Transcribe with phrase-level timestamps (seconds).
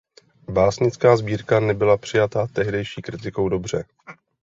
[0.49, 3.85] Básnická sbírka nebyla přijata tehdejší kritikou dobře.